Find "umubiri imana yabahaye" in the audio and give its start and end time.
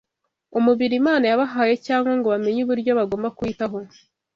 0.59-1.73